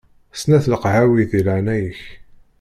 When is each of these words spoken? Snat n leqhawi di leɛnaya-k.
Snat 0.41 0.65
n 0.67 0.71
leqhawi 0.71 1.23
di 1.29 1.41
leɛnaya-k. 1.45 2.01